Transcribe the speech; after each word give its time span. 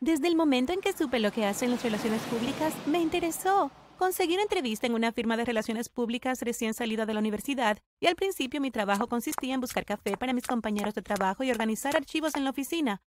Desde 0.00 0.28
el 0.28 0.36
momento 0.36 0.74
en 0.74 0.82
que 0.82 0.92
supe 0.92 1.20
lo 1.20 1.32
que 1.32 1.46
hacen 1.46 1.70
las 1.70 1.82
relaciones 1.82 2.20
públicas, 2.24 2.74
me 2.86 3.00
interesó. 3.00 3.70
Conseguí 3.96 4.34
una 4.34 4.42
entrevista 4.42 4.86
en 4.86 4.92
una 4.92 5.10
firma 5.10 5.38
de 5.38 5.46
relaciones 5.46 5.88
públicas 5.88 6.42
recién 6.42 6.74
salida 6.74 7.06
de 7.06 7.14
la 7.14 7.20
universidad, 7.20 7.78
y 7.98 8.06
al 8.06 8.14
principio 8.14 8.60
mi 8.60 8.70
trabajo 8.70 9.06
consistía 9.06 9.54
en 9.54 9.62
buscar 9.62 9.86
café 9.86 10.18
para 10.18 10.34
mis 10.34 10.46
compañeros 10.46 10.92
de 10.92 11.00
trabajo 11.00 11.44
y 11.44 11.50
organizar 11.50 11.96
archivos 11.96 12.36
en 12.36 12.44
la 12.44 12.50
oficina. 12.50 13.00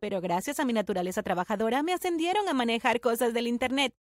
Pero 0.00 0.22
gracias 0.22 0.58
a 0.58 0.64
mi 0.64 0.72
naturaleza 0.72 1.22
trabajadora 1.22 1.82
me 1.82 1.92
ascendieron 1.92 2.48
a 2.48 2.54
manejar 2.54 3.00
cosas 3.00 3.34
del 3.34 3.46
Internet. 3.46 3.94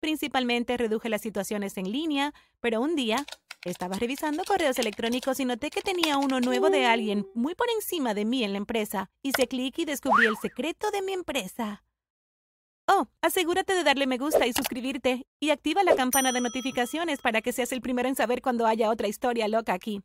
Principalmente 0.00 0.78
reduje 0.78 1.10
las 1.10 1.20
situaciones 1.20 1.76
en 1.76 1.92
línea, 1.92 2.32
pero 2.60 2.80
un 2.80 2.96
día 2.96 3.26
estaba 3.70 3.96
revisando 3.96 4.44
correos 4.44 4.78
electrónicos 4.78 5.40
y 5.40 5.44
noté 5.44 5.70
que 5.70 5.82
tenía 5.82 6.18
uno 6.18 6.40
nuevo 6.40 6.70
de 6.70 6.86
alguien 6.86 7.26
muy 7.34 7.54
por 7.54 7.68
encima 7.70 8.14
de 8.14 8.24
mí 8.24 8.44
en 8.44 8.52
la 8.52 8.58
empresa. 8.58 9.10
Hice 9.22 9.48
clic 9.48 9.78
y 9.78 9.84
descubrí 9.84 10.26
el 10.26 10.36
secreto 10.36 10.90
de 10.90 11.02
mi 11.02 11.12
empresa. 11.12 11.84
Oh, 12.88 13.08
asegúrate 13.20 13.74
de 13.74 13.82
darle 13.82 14.06
me 14.06 14.18
gusta 14.18 14.46
y 14.46 14.52
suscribirte, 14.52 15.26
y 15.40 15.50
activa 15.50 15.82
la 15.82 15.96
campana 15.96 16.30
de 16.30 16.40
notificaciones 16.40 17.20
para 17.20 17.42
que 17.42 17.52
seas 17.52 17.72
el 17.72 17.80
primero 17.80 18.08
en 18.08 18.14
saber 18.14 18.40
cuando 18.40 18.64
haya 18.64 18.90
otra 18.90 19.08
historia 19.08 19.48
loca 19.48 19.72
aquí. 19.72 20.02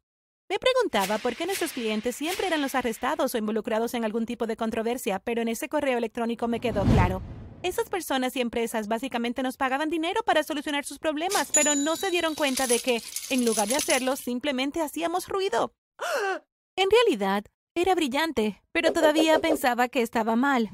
Me 0.50 0.58
preguntaba 0.58 1.20
por 1.20 1.36
qué 1.36 1.46
nuestros 1.46 1.74
clientes 1.74 2.16
siempre 2.16 2.48
eran 2.48 2.62
los 2.62 2.74
arrestados 2.76 3.36
o 3.36 3.38
involucrados 3.38 3.94
en 3.94 4.04
algún 4.04 4.26
tipo 4.26 4.48
de 4.48 4.58
controversia, 4.58 5.20
pero 5.20 5.42
en 5.44 5.48
ese 5.48 5.70
correo 5.70 6.00
electrónico 6.00 6.48
me 6.48 6.60
quedó 6.60 6.84
claro. 6.84 7.22
Esas 7.64 7.90
personas 7.90 8.36
y 8.36 8.42
empresas 8.42 8.88
básicamente 8.88 9.44
nos 9.44 9.56
pagaban 9.56 9.92
dinero 9.92 10.24
para 10.24 10.44
solucionar 10.44 10.84
sus 10.84 10.98
problemas, 10.98 11.52
pero 11.54 11.76
no 11.76 11.96
se 11.96 12.10
dieron 12.10 12.34
cuenta 12.34 12.66
de 12.66 12.80
que, 12.80 13.04
en 13.30 13.46
lugar 13.46 13.68
de 13.68 13.76
hacerlo, 13.76 14.16
simplemente 14.16 14.82
hacíamos 14.82 15.28
ruido. 15.28 15.74
En 16.78 16.90
realidad, 16.90 17.44
era 17.76 17.94
brillante, 17.96 18.64
pero 18.72 18.94
todavía 18.94 19.40
pensaba 19.40 19.90
que 19.90 20.02
estaba 20.02 20.38
mal. 20.38 20.70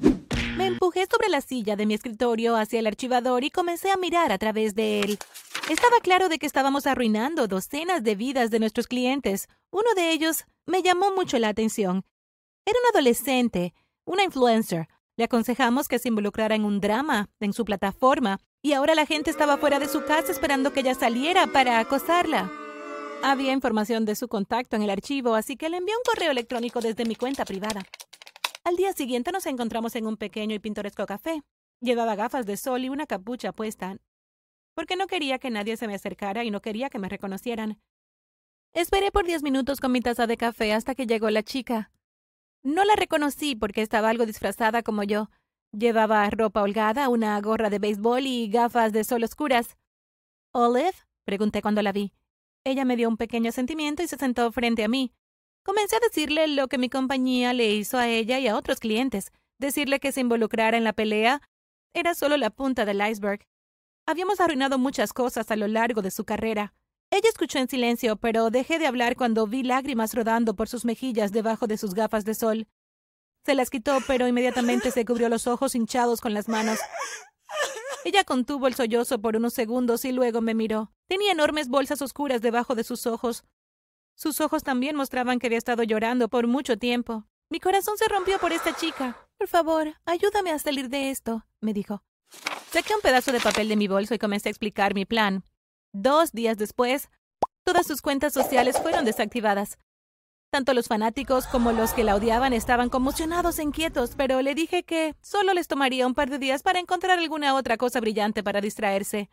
Me 0.56 0.66
empujé 0.66 1.06
sobre 1.10 1.28
la 1.28 1.40
silla 1.40 1.74
de 1.74 1.86
mi 1.86 1.94
escritorio 1.94 2.56
hacia 2.56 2.78
el 2.78 2.86
archivador 2.86 3.42
y 3.42 3.50
comencé 3.50 3.90
a 3.90 3.96
mirar 3.96 4.30
a 4.30 4.38
través 4.38 4.76
de 4.76 5.00
él. 5.00 5.18
Estaba 5.68 5.98
claro 6.00 6.28
de 6.28 6.38
que 6.38 6.46
estábamos 6.46 6.86
arruinando 6.86 7.48
docenas 7.48 8.04
de 8.04 8.14
vidas 8.14 8.50
de 8.50 8.60
nuestros 8.60 8.86
clientes. 8.86 9.48
Uno 9.70 9.92
de 9.96 10.12
ellos 10.12 10.44
me 10.66 10.82
llamó 10.82 11.12
mucho 11.12 11.36
la 11.38 11.48
atención. 11.48 12.04
Era 12.64 12.78
un 12.78 12.96
adolescente, 12.96 13.74
una 14.04 14.22
influencer. 14.22 14.88
Le 15.18 15.24
aconsejamos 15.24 15.88
que 15.88 15.98
se 15.98 16.06
involucrara 16.06 16.54
en 16.54 16.64
un 16.64 16.78
drama 16.78 17.28
en 17.40 17.52
su 17.52 17.64
plataforma 17.64 18.38
y 18.62 18.74
ahora 18.74 18.94
la 18.94 19.04
gente 19.04 19.30
estaba 19.30 19.58
fuera 19.58 19.80
de 19.80 19.88
su 19.88 20.04
casa 20.04 20.30
esperando 20.30 20.72
que 20.72 20.78
ella 20.78 20.94
saliera 20.94 21.48
para 21.48 21.80
acosarla. 21.80 22.48
Había 23.24 23.52
información 23.52 24.04
de 24.04 24.14
su 24.14 24.28
contacto 24.28 24.76
en 24.76 24.82
el 24.82 24.90
archivo, 24.90 25.34
así 25.34 25.56
que 25.56 25.70
le 25.70 25.78
envié 25.78 25.96
un 25.96 26.04
correo 26.04 26.30
electrónico 26.30 26.80
desde 26.80 27.04
mi 27.04 27.16
cuenta 27.16 27.44
privada. 27.44 27.82
Al 28.62 28.76
día 28.76 28.92
siguiente 28.92 29.32
nos 29.32 29.46
encontramos 29.46 29.96
en 29.96 30.06
un 30.06 30.16
pequeño 30.16 30.54
y 30.54 30.60
pintoresco 30.60 31.04
café. 31.04 31.42
Llevaba 31.80 32.14
gafas 32.14 32.46
de 32.46 32.56
sol 32.56 32.84
y 32.84 32.88
una 32.88 33.06
capucha 33.06 33.50
puesta, 33.50 33.96
porque 34.76 34.94
no 34.94 35.08
quería 35.08 35.40
que 35.40 35.50
nadie 35.50 35.76
se 35.76 35.88
me 35.88 35.96
acercara 35.96 36.44
y 36.44 36.52
no 36.52 36.60
quería 36.60 36.90
que 36.90 37.00
me 37.00 37.08
reconocieran. 37.08 37.80
Esperé 38.72 39.10
por 39.10 39.26
diez 39.26 39.42
minutos 39.42 39.80
con 39.80 39.90
mi 39.90 40.00
taza 40.00 40.28
de 40.28 40.36
café 40.36 40.72
hasta 40.74 40.94
que 40.94 41.08
llegó 41.08 41.28
la 41.30 41.42
chica. 41.42 41.90
No 42.68 42.84
la 42.84 42.96
reconocí 42.96 43.56
porque 43.56 43.80
estaba 43.80 44.10
algo 44.10 44.26
disfrazada 44.26 44.82
como 44.82 45.02
yo. 45.02 45.30
Llevaba 45.72 46.28
ropa 46.28 46.60
holgada, 46.60 47.08
una 47.08 47.40
gorra 47.40 47.70
de 47.70 47.78
béisbol 47.78 48.26
y 48.26 48.50
gafas 48.50 48.92
de 48.92 49.04
sol 49.04 49.24
oscuras. 49.24 49.78
¿Olive? 50.52 50.92
pregunté 51.24 51.62
cuando 51.62 51.80
la 51.80 51.92
vi. 51.92 52.12
Ella 52.64 52.84
me 52.84 52.96
dio 52.96 53.08
un 53.08 53.16
pequeño 53.16 53.52
sentimiento 53.52 54.02
y 54.02 54.06
se 54.06 54.18
sentó 54.18 54.52
frente 54.52 54.84
a 54.84 54.88
mí. 54.88 55.14
Comencé 55.64 55.96
a 55.96 56.00
decirle 56.00 56.46
lo 56.46 56.68
que 56.68 56.76
mi 56.76 56.90
compañía 56.90 57.54
le 57.54 57.72
hizo 57.72 57.96
a 57.96 58.06
ella 58.06 58.38
y 58.38 58.48
a 58.48 58.56
otros 58.56 58.80
clientes. 58.80 59.32
Decirle 59.58 59.98
que 59.98 60.12
se 60.12 60.20
involucrara 60.20 60.76
en 60.76 60.84
la 60.84 60.92
pelea 60.92 61.40
era 61.94 62.14
solo 62.14 62.36
la 62.36 62.50
punta 62.50 62.84
del 62.84 63.00
iceberg. 63.00 63.46
Habíamos 64.06 64.40
arruinado 64.40 64.76
muchas 64.76 65.14
cosas 65.14 65.50
a 65.50 65.56
lo 65.56 65.68
largo 65.68 66.02
de 66.02 66.10
su 66.10 66.26
carrera. 66.26 66.74
Ella 67.10 67.28
escuchó 67.28 67.58
en 67.58 67.68
silencio, 67.68 68.16
pero 68.16 68.50
dejé 68.50 68.78
de 68.78 68.86
hablar 68.86 69.16
cuando 69.16 69.46
vi 69.46 69.62
lágrimas 69.62 70.14
rodando 70.14 70.54
por 70.54 70.68
sus 70.68 70.84
mejillas 70.84 71.32
debajo 71.32 71.66
de 71.66 71.78
sus 71.78 71.94
gafas 71.94 72.24
de 72.24 72.34
sol. 72.34 72.68
Se 73.44 73.54
las 73.54 73.70
quitó, 73.70 73.98
pero 74.06 74.28
inmediatamente 74.28 74.90
se 74.90 75.04
cubrió 75.04 75.28
los 75.28 75.46
ojos 75.46 75.74
hinchados 75.74 76.20
con 76.20 76.34
las 76.34 76.48
manos. 76.48 76.78
Ella 78.04 78.24
contuvo 78.24 78.66
el 78.66 78.74
sollozo 78.74 79.20
por 79.20 79.36
unos 79.36 79.54
segundos 79.54 80.04
y 80.04 80.12
luego 80.12 80.40
me 80.40 80.54
miró. 80.54 80.92
Tenía 81.08 81.32
enormes 81.32 81.68
bolsas 81.68 82.02
oscuras 82.02 82.42
debajo 82.42 82.74
de 82.74 82.84
sus 82.84 83.06
ojos. 83.06 83.44
Sus 84.14 84.40
ojos 84.40 84.62
también 84.62 84.96
mostraban 84.96 85.38
que 85.38 85.46
había 85.46 85.58
estado 85.58 85.82
llorando 85.82 86.28
por 86.28 86.46
mucho 86.46 86.76
tiempo. 86.76 87.24
Mi 87.50 87.60
corazón 87.60 87.96
se 87.96 88.08
rompió 88.08 88.38
por 88.38 88.52
esta 88.52 88.76
chica. 88.76 89.28
Por 89.38 89.48
favor, 89.48 89.94
ayúdame 90.04 90.50
a 90.50 90.58
salir 90.58 90.88
de 90.88 91.10
esto, 91.10 91.46
me 91.60 91.72
dijo. 91.72 92.02
Saqué 92.70 92.94
un 92.94 93.00
pedazo 93.00 93.32
de 93.32 93.40
papel 93.40 93.68
de 93.68 93.76
mi 93.76 93.88
bolso 93.88 94.14
y 94.14 94.18
comencé 94.18 94.48
a 94.48 94.50
explicar 94.50 94.94
mi 94.94 95.06
plan. 95.06 95.44
Dos 95.92 96.32
días 96.32 96.58
después, 96.58 97.08
todas 97.64 97.86
sus 97.86 98.02
cuentas 98.02 98.32
sociales 98.32 98.80
fueron 98.80 99.04
desactivadas. 99.04 99.78
Tanto 100.50 100.72
los 100.72 100.88
fanáticos 100.88 101.46
como 101.46 101.72
los 101.72 101.92
que 101.92 102.04
la 102.04 102.14
odiaban 102.14 102.52
estaban 102.52 102.88
conmocionados 102.88 103.58
e 103.58 103.62
inquietos, 103.62 104.12
pero 104.16 104.40
le 104.40 104.54
dije 104.54 104.82
que 104.82 105.14
solo 105.22 105.52
les 105.52 105.68
tomaría 105.68 106.06
un 106.06 106.14
par 106.14 106.30
de 106.30 106.38
días 106.38 106.62
para 106.62 106.78
encontrar 106.78 107.18
alguna 107.18 107.54
otra 107.54 107.76
cosa 107.76 108.00
brillante 108.00 108.42
para 108.42 108.60
distraerse. 108.60 109.28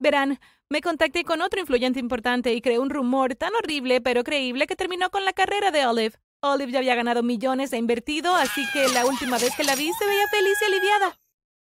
Verán, 0.00 0.40
me 0.68 0.80
contacté 0.80 1.24
con 1.24 1.40
otro 1.40 1.60
influyente 1.60 2.00
importante 2.00 2.52
y 2.52 2.60
creé 2.60 2.80
un 2.80 2.90
rumor 2.90 3.36
tan 3.36 3.54
horrible 3.54 4.00
pero 4.00 4.24
creíble 4.24 4.66
que 4.66 4.76
terminó 4.76 5.10
con 5.10 5.24
la 5.24 5.32
carrera 5.32 5.70
de 5.70 5.86
Olive. 5.86 6.16
Olive 6.40 6.72
ya 6.72 6.78
había 6.78 6.96
ganado 6.96 7.22
millones 7.22 7.72
e 7.72 7.78
invertido, 7.78 8.34
así 8.34 8.62
que 8.72 8.88
la 8.88 9.06
última 9.06 9.38
vez 9.38 9.54
que 9.56 9.64
la 9.64 9.76
vi 9.76 9.92
se 9.92 10.06
veía 10.06 10.28
feliz 10.28 10.58
y 10.60 10.64
aliviada. 10.64 11.23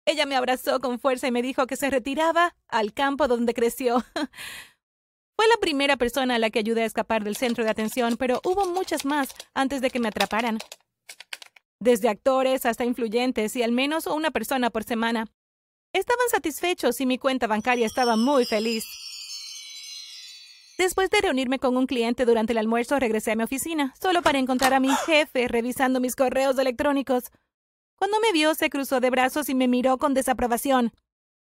Ella 0.06 0.26
me 0.26 0.36
abrazó 0.36 0.80
con 0.80 0.98
fuerza 0.98 1.26
y 1.28 1.32
me 1.32 1.42
dijo 1.42 1.66
que 1.66 1.76
se 1.76 1.90
retiraba 1.90 2.54
al 2.68 2.92
campo 2.92 3.26
donde 3.26 3.54
creció. 3.54 4.04
Fue 5.36 5.48
la 5.48 5.56
primera 5.60 5.96
persona 5.96 6.36
a 6.36 6.38
la 6.38 6.50
que 6.50 6.60
ayudé 6.60 6.82
a 6.82 6.86
escapar 6.86 7.24
del 7.24 7.36
centro 7.36 7.64
de 7.64 7.70
atención, 7.70 8.16
pero 8.16 8.40
hubo 8.44 8.66
muchas 8.66 9.04
más 9.04 9.34
antes 9.54 9.80
de 9.80 9.90
que 9.90 9.98
me 9.98 10.08
atraparan. 10.08 10.58
Desde 11.80 12.08
actores 12.08 12.66
hasta 12.66 12.84
influyentes 12.84 13.56
y 13.56 13.62
al 13.62 13.72
menos 13.72 14.06
una 14.06 14.30
persona 14.30 14.70
por 14.70 14.84
semana. 14.84 15.26
Estaban 15.92 16.28
satisfechos 16.30 17.00
y 17.00 17.06
mi 17.06 17.18
cuenta 17.18 17.46
bancaria 17.46 17.86
estaba 17.86 18.16
muy 18.16 18.44
feliz. 18.44 18.84
Después 20.76 21.08
de 21.08 21.20
reunirme 21.20 21.60
con 21.60 21.76
un 21.76 21.86
cliente 21.86 22.24
durante 22.24 22.52
el 22.52 22.58
almuerzo, 22.58 22.98
regresé 22.98 23.32
a 23.32 23.36
mi 23.36 23.44
oficina, 23.44 23.94
solo 24.00 24.22
para 24.22 24.38
encontrar 24.38 24.74
a 24.74 24.80
mi 24.80 24.90
jefe 25.06 25.46
revisando 25.46 26.00
mis 26.00 26.16
correos 26.16 26.58
electrónicos. 26.58 27.30
Cuando 27.96 28.20
me 28.20 28.32
vio, 28.32 28.54
se 28.54 28.70
cruzó 28.70 29.00
de 29.00 29.10
brazos 29.10 29.48
y 29.48 29.54
me 29.54 29.68
miró 29.68 29.98
con 29.98 30.14
desaprobación. 30.14 30.92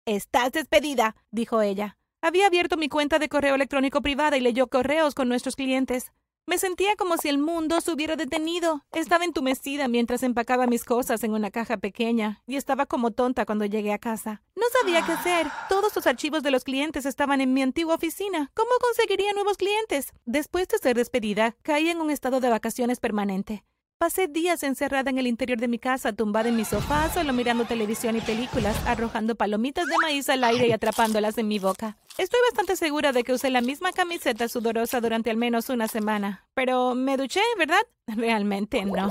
Estás 0.06 0.52
despedida, 0.52 1.16
dijo 1.32 1.62
ella. 1.62 1.98
Había 2.22 2.48
abierto 2.48 2.76
mi 2.76 2.90
cuenta 2.90 3.20
de 3.20 3.30
correo 3.30 3.56
electrónico 3.56 4.02
privada 4.02 4.38
y 4.38 4.42
leyó 4.42 4.68
correos 4.68 5.16
con 5.16 5.30
nuestros 5.30 5.56
clientes. 5.56 6.12
Me 6.50 6.58
sentía 6.58 6.96
como 6.96 7.16
si 7.18 7.30
el 7.30 7.38
mundo 7.38 7.80
se 7.80 7.92
hubiera 7.92 8.16
detenido. 8.16 8.84
Estaba 8.92 9.24
entumecida 9.24 9.88
mientras 9.88 10.24
empacaba 10.24 10.66
mis 10.66 10.84
cosas 10.84 11.24
en 11.24 11.34
una 11.34 11.52
caja 11.52 11.78
pequeña 11.78 12.42
y 12.48 12.56
estaba 12.56 12.88
como 12.88 13.12
tonta 13.12 13.46
cuando 13.46 13.66
llegué 13.66 13.94
a 13.94 14.00
casa. 14.00 14.42
No 14.56 14.64
sabía 14.80 15.06
qué 15.06 15.12
hacer. 15.12 15.48
Todos 15.70 15.96
los 15.96 16.08
archivos 16.08 16.42
de 16.42 16.50
los 16.50 16.64
clientes 16.64 17.06
estaban 17.06 17.40
en 17.40 17.54
mi 17.54 17.62
antigua 17.62 17.94
oficina. 17.94 18.52
¿Cómo 18.56 18.72
conseguiría 18.82 19.32
nuevos 19.34 19.58
clientes? 19.58 20.12
Después 20.26 20.68
de 20.70 20.80
ser 20.80 20.96
despedida, 20.96 21.56
caí 21.62 21.90
en 21.90 22.02
un 22.02 22.10
estado 22.10 22.40
de 22.40 22.50
vacaciones 22.50 23.00
permanente. 23.00 23.64
Pasé 24.00 24.30
días 24.30 24.64
encerrada 24.64 25.10
en 25.10 25.18
el 25.18 25.28
interior 25.28 25.60
de 25.60 25.68
mi 25.68 25.78
casa, 25.78 26.14
tumbada 26.14 26.48
en 26.48 26.56
mi 26.56 26.64
sofá, 26.64 27.10
solo 27.14 27.34
mirando 27.34 27.66
televisión 27.66 28.16
y 28.16 28.22
películas, 28.22 28.74
arrojando 28.88 29.36
palomitas 29.36 29.88
de 29.88 29.96
maíz 30.02 30.30
al 30.30 30.46
aire 30.46 30.70
y 30.70 30.72
atrapándolas 30.72 31.38
en 31.38 31.50
mi 31.50 31.60
boca. 31.60 31.98
Estoy 32.18 32.40
bastante 32.50 32.78
segura 32.78 33.12
de 33.12 33.26
que 33.26 33.34
usé 33.34 33.50
la 33.50 33.60
misma 33.60 33.92
camiseta 33.92 34.48
sudorosa 34.48 35.02
durante 35.02 35.30
al 35.32 35.36
menos 35.36 35.68
una 35.68 35.90
semana. 35.90 36.48
Pero 36.54 36.96
me 36.96 37.18
duché, 37.18 37.42
¿verdad? 37.58 37.82
Realmente 38.08 38.86
no. 38.86 39.10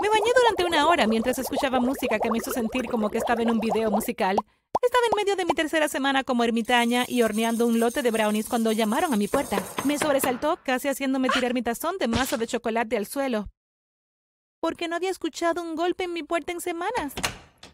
Me 0.00 0.08
bañé 0.08 0.30
durante 0.40 0.64
una 0.64 0.86
hora 0.86 1.08
mientras 1.08 1.36
escuchaba 1.40 1.80
música 1.80 2.20
que 2.20 2.30
me 2.30 2.38
hizo 2.38 2.52
sentir 2.52 2.86
como 2.86 3.10
que 3.10 3.18
estaba 3.18 3.42
en 3.42 3.50
un 3.50 3.58
video 3.58 3.90
musical. 3.90 4.36
Estaba 4.80 5.06
en 5.10 5.16
medio 5.16 5.34
de 5.34 5.44
mi 5.44 5.54
tercera 5.54 5.88
semana 5.88 6.22
como 6.22 6.44
ermitaña 6.44 7.04
y 7.08 7.22
horneando 7.22 7.66
un 7.66 7.80
lote 7.80 8.00
de 8.02 8.12
brownies 8.12 8.48
cuando 8.48 8.70
llamaron 8.70 9.12
a 9.12 9.16
mi 9.16 9.26
puerta. 9.26 9.60
Me 9.82 9.98
sobresaltó, 9.98 10.60
casi 10.62 10.86
haciéndome 10.86 11.30
tirar 11.30 11.52
mi 11.52 11.62
tazón 11.62 11.98
de 11.98 12.06
masa 12.06 12.36
de 12.36 12.46
chocolate 12.46 12.96
al 12.96 13.06
suelo, 13.06 13.48
porque 14.60 14.88
no 14.88 14.96
había 14.96 15.10
escuchado 15.10 15.62
un 15.62 15.74
golpe 15.74 16.04
en 16.04 16.12
mi 16.12 16.22
puerta 16.22 16.52
en 16.52 16.60
semanas. 16.60 17.14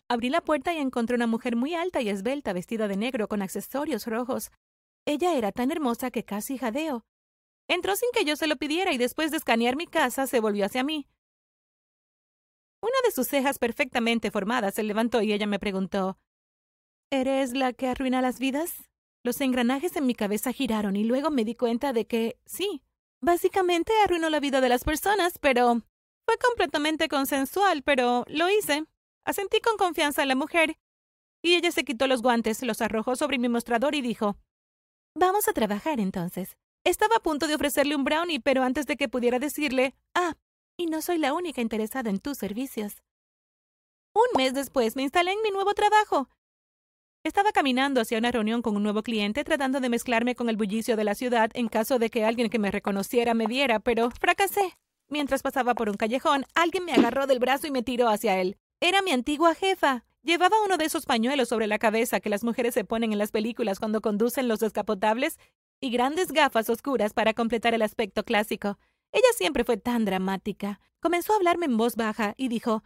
Abrí 0.09 0.31
la 0.31 0.41
puerta 0.41 0.73
y 0.73 0.79
encontré 0.79 1.17
una 1.17 1.27
mujer 1.27 1.57
muy 1.57 1.75
alta 1.75 2.01
y 2.01 2.09
esbelta, 2.09 2.53
vestida 2.53 2.87
de 2.87 2.97
negro, 2.97 3.29
con 3.29 3.43
accesorios 3.43 4.07
rojos. 4.07 4.51
Ella 5.05 5.35
era 5.35 5.53
tan 5.53 5.71
hermosa 5.71 6.11
que 6.11 6.25
casi 6.25 6.59
jadeo. 6.59 7.05
Entró 7.69 7.97
sin 7.97 8.09
que 8.13 8.25
yo 8.25 8.37
se 8.37 8.47
lo 8.47 8.57
pidiera 8.57 8.93
y 8.93 8.99
después 8.99 9.33
de 9.33 9.39
escanear 9.39 9.77
mi 9.77 9.87
casa 9.87 10.27
se 10.29 10.39
volvió 10.39 10.65
hacia 10.65 10.85
mí. 10.85 11.09
Una 12.81 12.95
de 13.05 13.11
sus 13.11 13.27
cejas 13.27 13.59
perfectamente 13.59 14.31
formadas 14.31 14.75
se 14.75 14.85
levantó 14.85 15.23
y 15.23 15.33
ella 15.33 15.47
me 15.47 15.59
preguntó 15.59 16.19
¿Eres 17.11 17.53
la 17.53 17.73
que 17.73 17.89
arruina 17.89 18.23
las 18.23 18.39
vidas? 18.39 18.91
Los 19.25 19.41
engranajes 19.41 19.97
en 19.97 20.07
mi 20.07 20.15
cabeza 20.15 20.53
giraron 20.53 20.95
y 20.95 21.03
luego 21.03 21.31
me 21.31 21.45
di 21.45 21.57
cuenta 21.57 21.93
de 21.93 22.07
que 22.07 22.39
sí, 22.47 22.83
básicamente 23.21 23.93
arruinó 24.05 24.31
la 24.31 24.39
vida 24.39 24.61
de 24.61 24.69
las 24.69 24.85
personas, 24.85 25.39
pero 25.41 25.83
fue 26.27 26.37
completamente 26.39 27.09
consensual, 27.09 27.83
pero 27.83 28.25
lo 28.29 28.51
hice. 28.51 28.85
Asentí 29.25 29.61
con 29.61 29.77
confianza 29.77 30.23
a 30.23 30.27
la 30.27 30.35
mujer, 30.35 30.77
y 31.43 31.55
ella 31.55 31.71
se 31.71 31.85
quitó 31.85 32.07
los 32.07 32.23
guantes, 32.23 32.63
los 32.63 32.81
arrojó 32.81 33.17
sobre 33.17 33.39
mi 33.39 33.49
mostrador 33.49 33.95
y 33.95 34.03
dijo, 34.03 34.37
Vamos 35.15 35.49
a 35.49 35.53
trabajar 35.53 36.01
entonces. 36.01 36.57
Estaba 36.85 37.17
a 37.17 37.23
punto 37.23 37.47
de 37.47 37.55
ofrecerle 37.55 37.97
un 37.97 38.05
brownie, 38.05 38.41
pero 38.41 38.63
antes 38.63 38.87
de 38.87 38.97
que 38.97 39.09
pudiera 39.09 39.39
decirle, 39.39 39.95
ah, 40.15 40.35
y 40.77 40.87
no 40.87 41.01
soy 41.01 41.19
la 41.19 41.33
única 41.33 41.61
interesada 41.61 42.11
en 42.11 42.19
tus 42.19 42.37
servicios. 42.37 43.03
Un 44.13 44.27
mes 44.37 44.55
después 44.55 44.97
me 44.97 45.03
instalé 45.03 45.33
en 45.33 45.43
mi 45.43 45.51
nuevo 45.51 45.73
trabajo. 45.75 46.29
Estaba 47.25 47.53
caminando 47.53 48.01
hacia 48.01 48.19
una 48.19 48.31
reunión 48.31 48.61
con 48.61 48.77
un 48.77 48.83
nuevo 48.83 49.03
cliente 49.03 49.43
tratando 49.43 49.81
de 49.81 49.89
mezclarme 49.89 50.35
con 50.35 50.49
el 50.49 50.57
bullicio 50.57 50.97
de 50.97 51.05
la 51.05 51.15
ciudad 51.15 51.51
en 51.55 51.69
caso 51.69 51.99
de 51.99 52.11
que 52.11 52.25
alguien 52.25 52.51
que 52.51 52.59
me 52.59 52.71
reconociera 52.71 53.35
me 53.35 53.47
viera, 53.47 53.81
pero 53.81 54.11
fracasé. 54.11 54.77
Mientras 55.09 55.43
pasaba 55.43 55.75
por 55.75 55.89
un 55.89 55.97
callejón, 55.97 56.45
alguien 56.55 56.85
me 56.85 56.93
agarró 56.93 57.27
del 57.27 57.39
brazo 57.39 57.67
y 57.67 57.71
me 57.71 57.83
tiró 57.83 58.09
hacia 58.09 58.41
él. 58.41 58.57
Era 58.81 59.03
mi 59.03 59.13
antigua 59.13 59.55
jefa. 59.55 60.05
Llevaba 60.23 60.57
uno 60.65 60.77
de 60.77 60.85
esos 60.85 61.07
pañuelos 61.07 61.49
sobre 61.49 61.69
la 61.69 61.79
cabeza 61.79 62.21
que 62.21 62.29
las 62.29 62.43
mujeres 62.43 62.75
se 62.75 62.85
ponen 62.85 63.13
en 63.13 63.19
las 63.19 63.31
películas 63.31 63.79
cuando 63.79 64.01
conducen 64.01 64.49
los 64.49 64.59
descapotables 64.59 65.39
y 65.81 65.91
grandes 65.91 66.33
gafas 66.33 66.69
oscuras 66.69 67.13
para 67.13 67.35
completar 67.35 67.75
el 67.75 67.83
aspecto 67.83 68.25
clásico. 68.25 68.79
Ella 69.13 69.29
siempre 69.37 69.63
fue 69.63 69.77
tan 69.77 70.05
dramática. 70.05 70.81
Comenzó 71.01 71.33
a 71.33 71.37
hablarme 71.37 71.67
en 71.67 71.77
voz 71.77 71.95
baja 71.95 72.35
y 72.37 72.49
dijo 72.49 72.83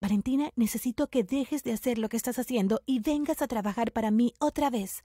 Valentina, 0.00 0.50
necesito 0.56 1.06
que 1.06 1.22
dejes 1.22 1.62
de 1.62 1.72
hacer 1.72 1.98
lo 1.98 2.08
que 2.08 2.16
estás 2.16 2.38
haciendo 2.38 2.80
y 2.84 2.98
vengas 2.98 3.40
a 3.40 3.46
trabajar 3.46 3.92
para 3.92 4.10
mí 4.10 4.34
otra 4.40 4.68
vez. 4.68 5.02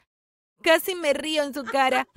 Casi 0.62 0.96
me 0.96 1.14
río 1.14 1.44
en 1.44 1.54
su 1.54 1.64
cara. 1.64 2.08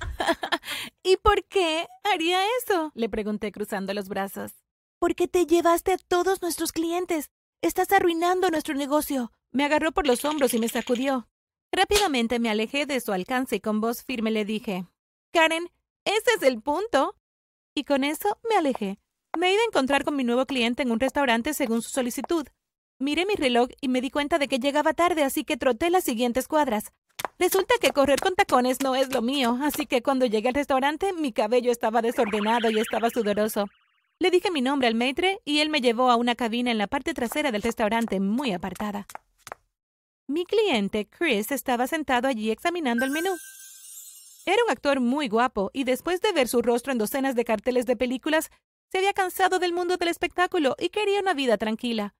¿Y 1.03 1.17
por 1.17 1.43
qué 1.45 1.87
haría 2.03 2.39
eso? 2.61 2.91
le 2.93 3.09
pregunté 3.09 3.51
cruzando 3.51 3.93
los 3.93 4.09
brazos. 4.09 4.51
Porque 4.99 5.27
te 5.27 5.45
llevaste 5.45 5.93
a 5.93 5.97
todos 5.97 6.41
nuestros 6.41 6.71
clientes. 6.71 7.29
Estás 7.61 7.91
arruinando 7.91 8.49
nuestro 8.49 8.73
negocio. 8.75 9.31
Me 9.51 9.63
agarró 9.65 9.91
por 9.91 10.07
los 10.07 10.25
hombros 10.25 10.53
y 10.53 10.59
me 10.59 10.67
sacudió. 10.67 11.27
Rápidamente 11.71 12.39
me 12.39 12.49
alejé 12.49 12.85
de 12.85 12.99
su 12.99 13.11
alcance 13.13 13.55
y 13.55 13.59
con 13.59 13.81
voz 13.81 14.03
firme 14.03 14.29
le 14.29 14.45
dije 14.45 14.85
Karen, 15.31 15.69
ese 16.05 16.31
es 16.37 16.43
el 16.43 16.61
punto. 16.61 17.15
Y 17.75 17.85
con 17.85 18.03
eso 18.03 18.37
me 18.49 18.55
alejé. 18.55 18.99
Me 19.37 19.51
iba 19.51 19.61
a 19.61 19.65
encontrar 19.65 20.03
con 20.03 20.15
mi 20.15 20.23
nuevo 20.23 20.45
cliente 20.45 20.83
en 20.83 20.91
un 20.91 20.99
restaurante 20.99 21.53
según 21.53 21.81
su 21.81 21.89
solicitud. 21.89 22.47
Miré 22.99 23.25
mi 23.25 23.33
reloj 23.35 23.69
y 23.81 23.87
me 23.87 24.01
di 24.01 24.11
cuenta 24.11 24.37
de 24.37 24.47
que 24.47 24.59
llegaba 24.59 24.93
tarde, 24.93 25.23
así 25.23 25.43
que 25.43 25.57
troté 25.57 25.89
las 25.89 26.03
siguientes 26.03 26.47
cuadras. 26.47 26.93
Resulta 27.39 27.75
que 27.81 27.91
correr 27.91 28.19
con 28.19 28.35
tacones 28.35 28.81
no 28.81 28.95
es 28.95 29.13
lo 29.13 29.21
mío, 29.21 29.57
así 29.61 29.85
que 29.85 30.01
cuando 30.01 30.25
llegué 30.25 30.49
al 30.49 30.55
restaurante 30.55 31.13
mi 31.13 31.33
cabello 31.33 31.71
estaba 31.71 32.01
desordenado 32.01 32.69
y 32.69 32.79
estaba 32.79 33.09
sudoroso. 33.09 33.65
Le 34.19 34.31
dije 34.31 34.51
mi 34.51 34.61
nombre 34.61 34.87
al 34.87 34.95
maitre 34.95 35.39
y 35.43 35.59
él 35.59 35.69
me 35.69 35.81
llevó 35.81 36.09
a 36.09 36.15
una 36.15 36.35
cabina 36.35 36.71
en 36.71 36.77
la 36.77 36.87
parte 36.87 37.13
trasera 37.13 37.51
del 37.51 37.61
restaurante 37.61 38.19
muy 38.19 38.53
apartada. 38.53 39.07
Mi 40.27 40.45
cliente, 40.45 41.07
Chris, 41.07 41.51
estaba 41.51 41.87
sentado 41.87 42.27
allí 42.27 42.49
examinando 42.49 43.03
el 43.03 43.11
menú. 43.11 43.31
Era 44.45 44.63
un 44.65 44.71
actor 44.71 44.99
muy 44.99 45.27
guapo 45.27 45.69
y 45.73 45.83
después 45.83 46.21
de 46.21 46.31
ver 46.31 46.47
su 46.47 46.61
rostro 46.61 46.91
en 46.91 46.97
docenas 46.97 47.35
de 47.35 47.45
carteles 47.45 47.85
de 47.85 47.97
películas, 47.97 48.49
se 48.89 48.99
había 48.99 49.13
cansado 49.13 49.59
del 49.59 49.73
mundo 49.73 49.97
del 49.97 50.09
espectáculo 50.09 50.75
y 50.79 50.89
quería 50.89 51.19
una 51.19 51.33
vida 51.33 51.57
tranquila. 51.57 52.13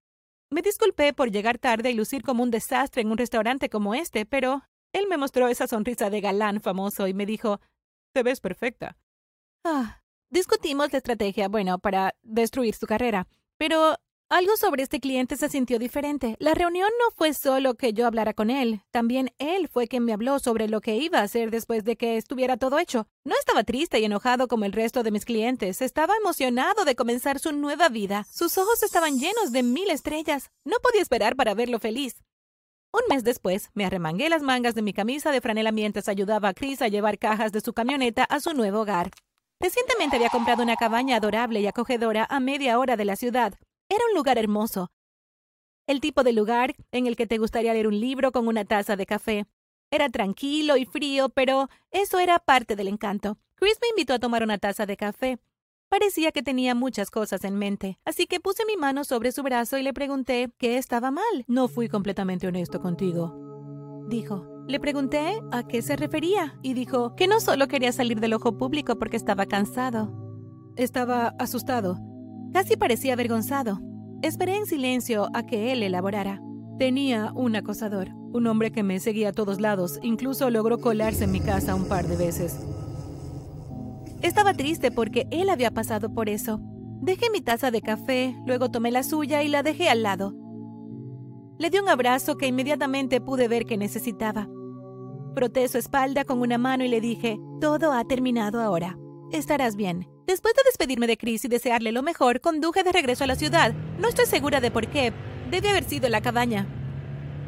Me 0.49 0.61
disculpé 0.61 1.13
por 1.13 1.31
llegar 1.31 1.57
tarde 1.57 1.91
y 1.91 1.94
lucir 1.94 2.23
como 2.23 2.44
un 2.44 2.51
desastre 2.51 3.01
en 3.01 3.11
un 3.11 3.17
restaurante 3.17 3.69
como 3.69 3.94
este, 3.95 4.25
pero 4.25 4.63
él 4.94 5.07
me 5.10 5.18
mostró 5.18 5.48
esa 5.48 5.68
sonrisa 5.68 6.10
de 6.10 6.22
galán 6.22 6.62
famoso 6.62 7.07
y 7.07 7.13
me 7.13 7.25
dijo, 7.25 7.60
Te 8.13 8.24
ves 8.24 8.40
perfecta. 8.40 8.95
Ah, 9.66 10.01
discutimos 10.30 10.92
la 10.92 11.00
estrategia, 11.00 11.50
bueno, 11.50 11.80
para 11.80 12.16
destruir 12.22 12.75
su 12.75 12.86
carrera, 12.86 13.28
pero 13.57 13.98
algo 14.30 14.57
sobre 14.57 14.81
este 14.81 15.00
cliente 15.00 15.38
se 15.38 15.48
sintió 15.48 15.78
diferente. 15.78 16.36
La 16.40 16.56
reunión 16.56 16.90
no 17.00 17.16
fue 17.16 17.34
solo 17.34 17.75
que 17.75 17.94
yo 17.94 18.07
hablara 18.07 18.34
con 18.34 18.50
él, 18.50 18.81
también 18.92 19.31
él 19.38 19.68
fue 19.68 19.88
quien 19.88 20.06
me 20.06 20.13
habló 20.13 20.40
sobre 20.40 20.68
lo 20.68 20.81
que 20.81 20.95
iba 20.95 21.19
a 21.19 21.24
hacer 21.24 21.51
después 21.51 21.84
de 21.84 21.98
que 21.98 22.18
estuviera 22.18 22.57
todo 22.57 22.80
hecho. 22.80 23.07
No 23.25 23.36
estaba 23.38 23.63
triste 23.63 24.00
y 24.00 24.06
enojado 24.06 24.48
como 24.48 24.66
el 24.66 24.74
resto 24.74 25.04
de 25.04 25.12
mis 25.12 25.25
clientes, 25.25 25.81
estaba 25.81 26.16
emocionado 26.16 26.84
de 26.84 26.95
comenzar 26.95 27.40
su 27.40 27.51
nueva 27.51 27.90
vida. 27.90 28.25
Sus 28.31 28.57
ojos 28.57 28.81
estaban 28.81 29.19
llenos 29.19 29.51
de 29.51 29.63
mil 29.63 29.90
estrellas. 29.92 30.50
No 30.66 30.78
podía 30.81 31.01
esperar 31.01 31.36
para 31.36 31.54
verlo 31.54 31.80
feliz. 31.80 32.24
Un 32.94 33.01
mes 33.10 33.24
después, 33.24 33.72
me 33.74 33.86
arremangué 33.86 34.30
las 34.30 34.44
mangas 34.44 34.75
de 34.75 34.84
mi 34.84 34.94
camisa 34.94 35.31
de 35.31 35.42
franela 35.42 35.72
mientras 35.72 36.07
ayudaba 36.07 36.50
a 36.50 36.54
Chris 36.54 36.80
a 36.84 36.90
llevar 36.90 37.18
cajas 37.18 37.51
de 37.51 37.60
su 37.60 37.74
camioneta 37.74 38.24
a 38.24 38.40
su 38.40 38.54
nuevo 38.54 38.81
hogar. 38.81 39.10
Recientemente 39.60 40.18
había 40.18 40.30
comprado 40.30 40.62
una 40.62 40.75
cabaña 40.75 41.16
adorable 41.16 41.60
y 41.60 41.66
acogedora 41.66 42.28
a 42.30 42.40
media 42.40 42.78
hora 42.78 42.95
de 42.95 43.06
la 43.06 43.16
ciudad. 43.16 43.56
Era 43.90 44.06
un 44.12 44.16
lugar 44.16 44.38
hermoso. 44.38 44.92
El 45.88 46.01
tipo 46.01 46.24
de 46.24 46.34
lugar 46.34 46.75
en 46.92 47.07
el 47.07 47.16
que 47.16 47.25
te 47.25 47.40
gustaría 47.40 47.74
leer 47.74 47.88
un 47.88 48.00
libro 48.00 48.31
con 48.31 48.48
una 48.48 48.63
taza 48.63 48.95
de 48.95 49.07
café. 49.07 49.48
Era 49.90 50.10
tranquilo 50.10 50.78
y 50.78 50.86
frío, 50.86 51.30
pero 51.30 51.69
eso 51.90 52.19
era 52.19 52.38
parte 52.38 52.75
del 52.75 52.90
encanto. 52.90 53.40
Chris 53.56 53.80
me 53.81 53.88
invitó 53.90 54.13
a 54.13 54.19
tomar 54.19 54.44
una 54.44 54.60
taza 54.60 54.86
de 54.86 54.98
café. 54.98 55.40
Parecía 55.94 56.31
que 56.31 56.42
tenía 56.42 56.74
muchas 56.74 57.12
cosas 57.12 57.44
en 57.44 57.56
mente, 57.56 58.00
así 58.04 58.25
que 58.25 58.40
puse 58.40 58.66
mi 58.66 58.78
mano 58.78 59.04
sobre 59.04 59.31
su 59.31 59.44
brazo 59.44 59.78
y 59.78 59.84
le 59.84 59.94
pregunté 59.94 60.51
qué 60.57 60.80
estaba 60.80 61.12
mal. 61.12 61.45
No 61.45 61.68
fui 61.68 61.88
completamente 61.88 62.48
honesto 62.48 62.81
contigo, 62.81 64.04
dijo. 64.10 64.44
Le 64.68 64.80
pregunté 64.80 65.40
a 65.51 65.68
qué 65.68 65.84
se 65.84 65.95
refería 65.95 66.57
y 66.63 66.74
dijo 66.74 67.16
que 67.16 67.28
no 67.28 67.40
solo 67.40 67.68
quería 67.68 67.92
salir 67.92 68.19
del 68.19 68.34
ojo 68.34 68.57
público 68.57 68.98
porque 68.98 69.18
estaba 69.18 69.45
cansado. 69.45 70.12
Estaba 70.78 71.36
asustado. 71.38 72.00
Casi 72.54 72.75
parecía 72.75 73.13
avergonzado. 73.13 73.80
Esperé 74.24 74.57
en 74.57 74.66
silencio 74.66 75.28
a 75.36 75.45
que 75.45 75.74
él 75.74 75.84
elaborara. 75.84 76.42
Tenía 76.80 77.31
un 77.36 77.56
acosador, 77.56 78.10
un 78.31 78.48
hombre 78.48 78.72
que 78.72 78.81
me 78.81 79.00
seguía 79.00 79.30
a 79.30 79.34
todos 79.34 79.62
lados, 79.62 80.00
incluso 80.01 80.50
logró 80.50 80.80
colarse 80.80 81.25
en 81.25 81.31
mi 81.31 81.40
casa 81.40 81.75
un 81.75 81.88
par 81.88 82.07
de 82.07 82.18
veces. 82.18 82.57
Estaba 84.23 84.53
triste 84.53 84.89
porque 84.89 85.27
él 85.31 85.49
había 85.49 85.69
pasado 85.69 86.13
por 86.13 86.29
eso. 86.29 86.61
Dejé 87.01 87.29
mi 87.29 87.41
taza 87.41 87.71
de 87.71 87.81
café, 87.81 88.33
luego 88.45 88.71
tomé 88.71 88.89
la 88.89 89.03
suya 89.03 89.43
y 89.43 89.49
la 89.49 89.63
dejé 89.63 89.89
al 89.89 90.01
lado. 90.01 90.33
Le 91.59 91.69
di 91.69 91.77
un 91.77 91.89
abrazo 91.89 92.37
que 92.37 92.47
inmediatamente 92.47 93.19
pude 93.19 93.49
ver 93.49 93.65
que 93.65 93.77
necesitaba. 93.77 94.47
Froté 95.35 95.67
su 95.67 95.77
espalda 95.77 96.23
con 96.23 96.39
una 96.39 96.57
mano 96.57 96.85
y 96.85 96.87
le 96.87 97.01
dije, 97.01 97.37
todo 97.59 97.91
ha 97.91 98.05
terminado 98.05 98.61
ahora. 98.61 98.97
Estarás 99.33 99.75
bien. 99.75 100.07
Después 100.25 100.53
de 100.53 100.61
despedirme 100.67 101.05
de 101.05 101.17
Chris 101.17 101.43
y 101.43 101.49
desearle 101.49 101.91
lo 101.91 102.01
mejor, 102.01 102.39
conduje 102.39 102.83
de 102.83 102.93
regreso 102.93 103.25
a 103.25 103.27
la 103.27 103.35
ciudad. 103.35 103.73
No 103.99 104.07
estoy 104.07 104.25
segura 104.25 104.61
de 104.61 104.71
por 104.71 104.87
qué. 104.87 105.11
Debe 105.51 105.69
haber 105.69 105.83
sido 105.83 106.07
la 106.07 106.21
cabaña. 106.21 106.65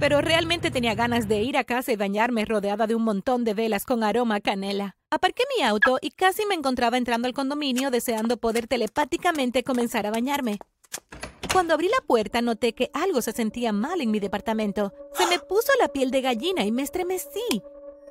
Pero 0.02 0.20
realmente 0.20 0.72
tenía 0.72 0.94
ganas 0.94 1.30
de 1.30 1.42
ir 1.42 1.56
a 1.56 1.64
casa 1.64 1.94
y 1.94 1.96
bañarme 1.96 2.44
rodeada 2.44 2.86
de 2.86 2.96
un 2.96 3.04
montón 3.04 3.46
de 3.46 3.54
velas 3.54 3.86
con 3.86 4.04
aroma 4.04 4.42
canela. 4.42 4.98
Aparqué 5.16 5.44
mi 5.56 5.64
auto 5.64 5.98
y 6.02 6.12
casi 6.12 6.46
me 6.46 6.56
encontraba 6.56 6.98
entrando 6.98 7.26
al 7.30 7.34
condominio 7.34 7.90
deseando 7.90 8.36
poder 8.36 8.68
telepáticamente 8.68 9.64
comenzar 9.64 10.06
a 10.06 10.12
bañarme. 10.12 10.60
Cuando 11.54 11.74
abrí 11.74 11.88
la 11.88 12.06
puerta 12.06 12.42
noté 12.42 12.76
que 12.76 12.92
algo 12.94 13.22
se 13.22 13.32
sentía 13.32 13.72
mal 13.72 14.02
en 14.02 14.12
mi 14.12 14.20
departamento. 14.20 14.92
Se 15.14 15.26
me 15.28 15.40
puso 15.40 15.72
la 15.80 15.88
piel 15.88 16.12
de 16.12 16.20
gallina 16.20 16.66
y 16.66 16.72
me 16.74 16.82
estremecí. 16.82 17.64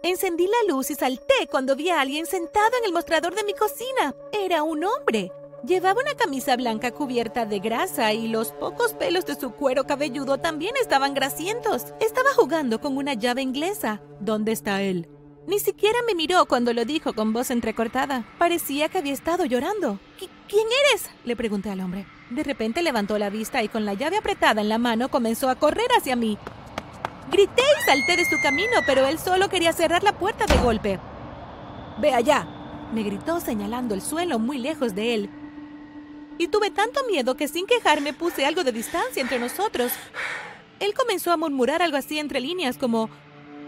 Encendí 0.02 0.46
la 0.46 0.72
luz 0.72 0.90
y 0.90 0.94
salté 0.94 1.46
cuando 1.50 1.76
vi 1.76 1.90
a 1.90 2.00
alguien 2.00 2.24
sentado 2.24 2.74
en 2.78 2.86
el 2.86 2.94
mostrador 2.94 3.34
de 3.34 3.44
mi 3.44 3.52
cocina. 3.52 4.14
Era 4.32 4.62
un 4.62 4.82
hombre. 4.82 5.30
Llevaba 5.66 6.00
una 6.00 6.14
camisa 6.14 6.56
blanca 6.56 6.90
cubierta 6.90 7.44
de 7.44 7.58
grasa 7.58 8.14
y 8.14 8.28
los 8.28 8.52
pocos 8.52 8.94
pelos 8.94 9.26
de 9.26 9.34
su 9.34 9.52
cuero 9.52 9.84
cabelludo 9.84 10.38
también 10.38 10.72
estaban 10.80 11.12
grasientos. 11.12 11.84
Estaba 12.00 12.30
jugando 12.34 12.80
con 12.80 12.96
una 12.96 13.12
llave 13.12 13.42
inglesa. 13.42 14.00
¿Dónde 14.20 14.52
está 14.52 14.80
él? 14.80 15.13
Ni 15.46 15.58
siquiera 15.58 15.98
me 16.06 16.14
miró 16.14 16.46
cuando 16.46 16.72
lo 16.72 16.84
dijo 16.86 17.12
con 17.12 17.34
voz 17.34 17.50
entrecortada. 17.50 18.24
Parecía 18.38 18.88
que 18.88 18.98
había 18.98 19.12
estado 19.12 19.44
llorando. 19.44 19.98
¿Quién 20.48 20.66
eres? 20.88 21.10
le 21.24 21.36
pregunté 21.36 21.70
al 21.70 21.80
hombre. 21.80 22.06
De 22.30 22.42
repente 22.42 22.82
levantó 22.82 23.18
la 23.18 23.28
vista 23.28 23.62
y 23.62 23.68
con 23.68 23.84
la 23.84 23.94
llave 23.94 24.16
apretada 24.16 24.62
en 24.62 24.70
la 24.70 24.78
mano 24.78 25.10
comenzó 25.10 25.50
a 25.50 25.56
correr 25.56 25.88
hacia 25.98 26.16
mí. 26.16 26.38
Grité 27.30 27.62
y 27.62 27.84
salté 27.84 28.16
de 28.16 28.24
su 28.24 28.40
camino, 28.42 28.72
pero 28.86 29.06
él 29.06 29.18
solo 29.18 29.48
quería 29.48 29.72
cerrar 29.72 30.02
la 30.02 30.18
puerta 30.18 30.46
de 30.46 30.56
golpe. 30.62 30.98
Ve 31.98 32.14
allá, 32.14 32.46
me 32.92 33.02
gritó 33.02 33.40
señalando 33.40 33.94
el 33.94 34.00
suelo 34.00 34.38
muy 34.38 34.58
lejos 34.58 34.94
de 34.94 35.14
él. 35.14 35.30
Y 36.38 36.48
tuve 36.48 36.70
tanto 36.70 37.00
miedo 37.08 37.36
que 37.36 37.48
sin 37.48 37.66
quejarme 37.66 38.14
puse 38.14 38.46
algo 38.46 38.64
de 38.64 38.72
distancia 38.72 39.20
entre 39.20 39.38
nosotros. 39.38 39.92
Él 40.80 40.94
comenzó 40.94 41.32
a 41.32 41.36
murmurar 41.36 41.82
algo 41.82 41.96
así 41.96 42.18
entre 42.18 42.40
líneas 42.40 42.78
como 42.78 43.08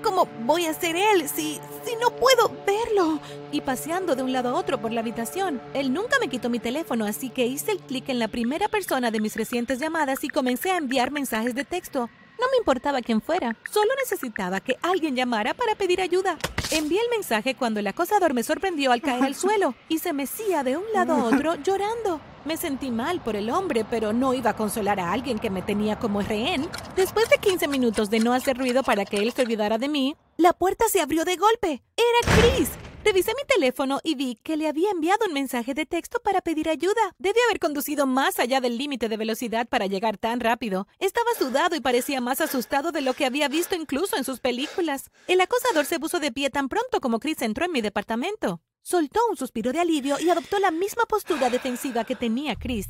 ¿Cómo 0.06 0.28
voy 0.44 0.66
a 0.66 0.72
ser 0.72 0.94
él 0.94 1.28
si, 1.28 1.58
si 1.84 1.96
no 2.00 2.12
puedo 2.12 2.48
verlo? 2.64 3.18
Y 3.50 3.60
paseando 3.60 4.14
de 4.14 4.22
un 4.22 4.32
lado 4.32 4.50
a 4.50 4.54
otro 4.54 4.80
por 4.80 4.92
la 4.92 5.00
habitación. 5.00 5.60
Él 5.74 5.92
nunca 5.92 6.20
me 6.20 6.28
quitó 6.28 6.48
mi 6.48 6.60
teléfono, 6.60 7.06
así 7.06 7.28
que 7.28 7.46
hice 7.46 7.72
el 7.72 7.80
clic 7.80 8.08
en 8.08 8.20
la 8.20 8.28
primera 8.28 8.68
persona 8.68 9.10
de 9.10 9.18
mis 9.18 9.34
recientes 9.34 9.80
llamadas 9.80 10.22
y 10.22 10.28
comencé 10.28 10.70
a 10.70 10.76
enviar 10.76 11.10
mensajes 11.10 11.56
de 11.56 11.64
texto. 11.64 12.08
No 12.38 12.46
me 12.52 12.58
importaba 12.58 13.02
quién 13.02 13.20
fuera, 13.20 13.56
solo 13.68 13.90
necesitaba 13.98 14.60
que 14.60 14.76
alguien 14.80 15.16
llamara 15.16 15.54
para 15.54 15.74
pedir 15.74 16.00
ayuda. 16.00 16.38
Envié 16.70 17.00
el 17.00 17.10
mensaje 17.10 17.54
cuando 17.54 17.78
el 17.80 17.86
acosador 17.86 18.34
me 18.34 18.42
sorprendió 18.42 18.90
al 18.90 19.00
caer 19.00 19.22
al 19.22 19.34
suelo 19.36 19.74
y 19.88 19.98
se 19.98 20.12
mecía 20.12 20.64
de 20.64 20.76
un 20.76 20.84
lado 20.92 21.14
a 21.14 21.24
otro 21.24 21.54
llorando. 21.62 22.20
Me 22.44 22.56
sentí 22.56 22.90
mal 22.90 23.20
por 23.20 23.36
el 23.36 23.50
hombre, 23.50 23.84
pero 23.88 24.12
no 24.12 24.34
iba 24.34 24.50
a 24.50 24.56
consolar 24.56 24.98
a 24.98 25.12
alguien 25.12 25.38
que 25.38 25.50
me 25.50 25.62
tenía 25.62 25.98
como 25.98 26.22
rehén. 26.22 26.68
Después 26.96 27.28
de 27.28 27.38
15 27.38 27.68
minutos 27.68 28.10
de 28.10 28.20
no 28.20 28.32
hacer 28.32 28.56
ruido 28.56 28.82
para 28.82 29.04
que 29.04 29.18
él 29.18 29.32
se 29.32 29.42
olvidara 29.42 29.78
de 29.78 29.88
mí, 29.88 30.16
la 30.36 30.52
puerta 30.52 30.86
se 30.88 31.00
abrió 31.00 31.24
de 31.24 31.36
golpe. 31.36 31.82
Era 31.96 32.34
Chris. 32.36 32.70
Revisé 33.06 33.34
mi 33.36 33.46
teléfono 33.46 34.00
y 34.02 34.16
vi 34.16 34.34
que 34.42 34.56
le 34.56 34.66
había 34.66 34.90
enviado 34.90 35.26
un 35.28 35.32
mensaje 35.32 35.74
de 35.74 35.86
texto 35.86 36.18
para 36.24 36.40
pedir 36.40 36.68
ayuda. 36.68 37.14
Debía 37.20 37.40
haber 37.48 37.60
conducido 37.60 38.04
más 38.04 38.40
allá 38.40 38.60
del 38.60 38.76
límite 38.76 39.08
de 39.08 39.16
velocidad 39.16 39.68
para 39.68 39.86
llegar 39.86 40.18
tan 40.18 40.40
rápido. 40.40 40.88
Estaba 40.98 41.30
sudado 41.38 41.76
y 41.76 41.80
parecía 41.80 42.20
más 42.20 42.40
asustado 42.40 42.90
de 42.90 43.02
lo 43.02 43.14
que 43.14 43.24
había 43.24 43.46
visto 43.46 43.76
incluso 43.76 44.16
en 44.16 44.24
sus 44.24 44.40
películas. 44.40 45.12
El 45.28 45.40
acosador 45.40 45.84
se 45.84 46.00
puso 46.00 46.18
de 46.18 46.32
pie 46.32 46.50
tan 46.50 46.68
pronto 46.68 47.00
como 47.00 47.20
Chris 47.20 47.42
entró 47.42 47.66
en 47.66 47.70
mi 47.70 47.80
departamento. 47.80 48.60
Soltó 48.82 49.20
un 49.30 49.36
suspiro 49.36 49.72
de 49.72 49.78
alivio 49.78 50.18
y 50.18 50.28
adoptó 50.28 50.58
la 50.58 50.72
misma 50.72 51.04
postura 51.04 51.48
defensiva 51.48 52.02
que 52.02 52.16
tenía 52.16 52.56
Chris. 52.56 52.88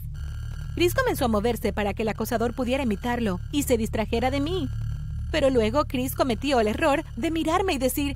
Chris 0.77 0.95
comenzó 0.95 1.27
a 1.27 1.29
moverse 1.29 1.75
para 1.75 1.93
que 1.93 2.05
el 2.05 2.09
acosador 2.09 2.55
pudiera 2.55 2.85
imitarlo 2.85 3.39
y 3.53 3.65
se 3.65 3.77
distrajera 3.77 4.31
de 4.31 4.41
mí. 4.41 4.67
Pero 5.31 5.51
luego 5.51 5.85
Chris 5.85 6.15
cometió 6.15 6.59
el 6.61 6.69
error 6.69 7.05
de 7.17 7.31
mirarme 7.31 7.75
y 7.75 7.79
decir, 7.79 8.15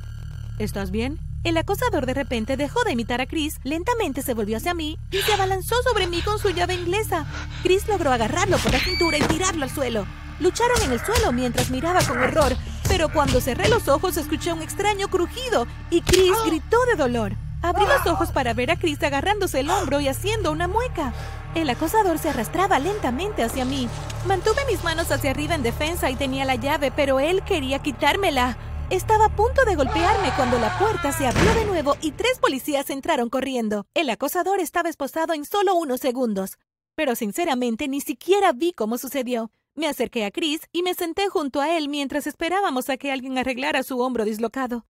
¿Estás 0.58 0.90
bien? 0.90 1.18
El 1.42 1.56
acosador 1.56 2.04
de 2.04 2.12
repente 2.12 2.58
dejó 2.58 2.84
de 2.84 2.92
imitar 2.92 3.22
a 3.22 3.26
Chris, 3.26 3.60
lentamente 3.64 4.20
se 4.20 4.34
volvió 4.34 4.58
hacia 4.58 4.74
mí 4.74 4.98
y 5.10 5.18
se 5.18 5.32
abalanzó 5.32 5.74
sobre 5.82 6.06
mí 6.06 6.20
con 6.20 6.38
su 6.38 6.50
llave 6.50 6.74
inglesa. 6.74 7.24
Chris 7.62 7.88
logró 7.88 8.12
agarrarlo 8.12 8.58
por 8.58 8.72
la 8.72 8.78
cintura 8.78 9.16
y 9.16 9.22
tirarlo 9.22 9.64
al 9.64 9.70
suelo. 9.70 10.06
Lucharon 10.38 10.82
en 10.82 10.92
el 10.92 11.00
suelo 11.00 11.32
mientras 11.32 11.70
miraba 11.70 12.02
con 12.02 12.18
horror, 12.18 12.54
pero 12.88 13.08
cuando 13.08 13.40
cerré 13.40 13.70
los 13.70 13.88
ojos 13.88 14.18
escuché 14.18 14.52
un 14.52 14.60
extraño 14.60 15.08
crujido 15.08 15.66
y 15.88 16.02
Chris 16.02 16.32
gritó 16.44 16.76
de 16.84 16.96
dolor. 16.96 17.32
Abrí 17.62 17.84
los 17.86 18.06
ojos 18.06 18.32
para 18.32 18.52
ver 18.52 18.70
a 18.70 18.76
Chris 18.76 19.02
agarrándose 19.02 19.60
el 19.60 19.70
hombro 19.70 20.00
y 20.00 20.08
haciendo 20.08 20.52
una 20.52 20.68
mueca. 20.68 21.14
El 21.54 21.70
acosador 21.70 22.18
se 22.18 22.28
arrastraba 22.28 22.78
lentamente 22.78 23.42
hacia 23.42 23.64
mí. 23.64 23.88
Mantuve 24.26 24.64
mis 24.66 24.84
manos 24.84 25.10
hacia 25.10 25.30
arriba 25.30 25.54
en 25.54 25.62
defensa 25.62 26.10
y 26.10 26.16
tenía 26.16 26.44
la 26.44 26.54
llave, 26.56 26.90
pero 26.90 27.18
él 27.18 27.42
quería 27.44 27.78
quitármela. 27.78 28.56
Estaba 28.90 29.26
a 29.26 29.36
punto 29.36 29.64
de 29.64 29.76
golpearme 29.76 30.32
cuando 30.34 30.58
la 30.58 30.76
puerta 30.76 31.12
se 31.12 31.24
abrió 31.24 31.54
de 31.54 31.64
nuevo 31.64 31.94
y 32.02 32.10
tres 32.10 32.40
policías 32.40 32.90
entraron 32.90 33.30
corriendo. 33.30 33.86
El 33.94 34.10
acosador 34.10 34.58
estaba 34.58 34.88
esposado 34.88 35.32
en 35.32 35.44
solo 35.44 35.76
unos 35.76 36.00
segundos. 36.00 36.58
Pero 36.96 37.14
sinceramente 37.14 37.86
ni 37.86 38.00
siquiera 38.00 38.52
vi 38.52 38.72
cómo 38.72 38.98
sucedió. 38.98 39.52
Me 39.76 39.86
acerqué 39.86 40.24
a 40.24 40.32
Chris 40.32 40.62
y 40.72 40.82
me 40.82 40.94
senté 40.94 41.28
junto 41.28 41.60
a 41.60 41.76
él 41.76 41.88
mientras 41.88 42.26
esperábamos 42.26 42.90
a 42.90 42.96
que 42.96 43.12
alguien 43.12 43.38
arreglara 43.38 43.84
su 43.84 44.00
hombro 44.00 44.24
dislocado. 44.24 44.86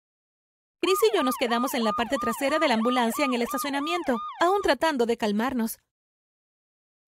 Chris 0.79 0.99
y 1.11 1.15
yo 1.15 1.23
nos 1.23 1.33
quedamos 1.39 1.73
en 1.73 1.83
la 1.83 1.91
parte 1.91 2.17
trasera 2.21 2.59
de 2.59 2.67
la 2.67 2.75
ambulancia 2.75 3.25
en 3.25 3.33
el 3.33 3.41
estacionamiento, 3.41 4.15
aún 4.41 4.61
tratando 4.61 5.07
de 5.07 5.17
calmarnos. 5.17 5.79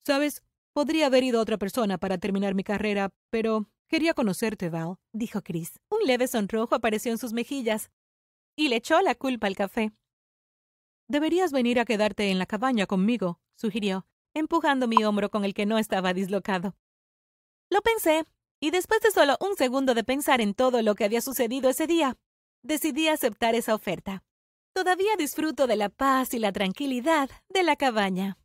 Sabes, 0.03 0.41
podría 0.73 1.05
haber 1.05 1.23
ido 1.23 1.39
otra 1.39 1.59
persona 1.59 1.99
para 1.99 2.17
terminar 2.17 2.55
mi 2.55 2.63
carrera, 2.63 3.11
pero 3.29 3.67
Quería 3.89 4.13
conocerte, 4.13 4.69
Val, 4.69 4.97
dijo 5.13 5.41
Chris. 5.41 5.79
Un 5.89 6.05
leve 6.05 6.27
sonrojo 6.27 6.75
apareció 6.75 7.11
en 7.11 7.17
sus 7.17 7.33
mejillas 7.33 7.89
y 8.55 8.67
le 8.67 8.75
echó 8.75 9.01
la 9.01 9.15
culpa 9.15 9.47
al 9.47 9.55
café. 9.55 9.91
Deberías 11.07 11.51
venir 11.51 11.79
a 11.79 11.85
quedarte 11.85 12.29
en 12.29 12.37
la 12.37 12.45
cabaña 12.45 12.85
conmigo, 12.85 13.39
sugirió, 13.55 14.05
empujando 14.35 14.87
mi 14.87 15.03
hombro 15.03 15.31
con 15.31 15.43
el 15.43 15.55
que 15.55 15.65
no 15.65 15.79
estaba 15.79 16.13
dislocado. 16.13 16.75
Lo 17.71 17.81
pensé, 17.81 18.25
y 18.59 18.69
después 18.69 19.01
de 19.01 19.09
solo 19.09 19.37
un 19.39 19.55
segundo 19.55 19.95
de 19.95 20.03
pensar 20.03 20.39
en 20.39 20.53
todo 20.53 20.83
lo 20.83 20.93
que 20.93 21.05
había 21.05 21.21
sucedido 21.21 21.69
ese 21.69 21.87
día, 21.87 22.15
decidí 22.61 23.07
aceptar 23.07 23.55
esa 23.55 23.73
oferta. 23.73 24.23
Todavía 24.73 25.15
disfruto 25.17 25.65
de 25.65 25.77
la 25.77 25.89
paz 25.89 26.35
y 26.35 26.39
la 26.39 26.51
tranquilidad 26.51 27.29
de 27.49 27.63
la 27.63 27.75
cabaña. 27.75 28.37